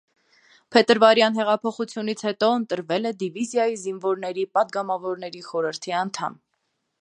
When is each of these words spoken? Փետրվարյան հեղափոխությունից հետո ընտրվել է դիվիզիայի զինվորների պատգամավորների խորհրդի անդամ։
Փետրվարյան 0.75 1.35
հեղափոխությունից 1.41 2.23
հետո 2.27 2.49
ընտրվել 2.61 3.09
է 3.11 3.11
դիվիզիայի 3.25 3.77
զինվորների 3.83 4.47
պատգամավորների 4.57 5.45
խորհրդի 5.51 5.95
անդամ։ 6.01 6.43